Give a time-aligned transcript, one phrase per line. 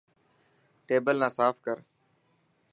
[0.87, 1.77] ٽيبل نا ساف ڪر.